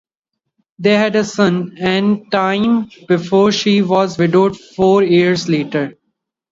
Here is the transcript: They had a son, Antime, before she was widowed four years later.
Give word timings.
They 0.79 0.95
had 0.97 1.15
a 1.15 1.23
son, 1.23 1.75
Antime, 1.79 2.89
before 3.07 3.51
she 3.51 3.83
was 3.83 4.17
widowed 4.17 4.59
four 4.59 5.03
years 5.03 5.47
later. 5.47 5.93